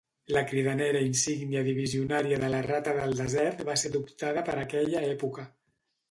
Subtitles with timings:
[0.35, 5.45] La cridanera insígnia divisionària de la Rata del Desert va ser adoptada per aquella època.